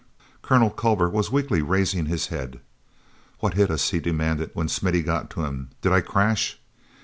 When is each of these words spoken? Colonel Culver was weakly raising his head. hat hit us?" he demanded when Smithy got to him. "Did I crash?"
Colonel 0.41 0.71
Culver 0.71 1.07
was 1.11 1.31
weakly 1.31 1.61
raising 1.61 2.07
his 2.07 2.25
head. 2.29 2.59
hat 3.39 3.53
hit 3.53 3.69
us?" 3.69 3.91
he 3.91 3.99
demanded 3.99 4.49
when 4.55 4.67
Smithy 4.67 5.03
got 5.03 5.29
to 5.29 5.45
him. 5.45 5.69
"Did 5.83 5.91
I 5.91 6.01
crash?" 6.01 6.57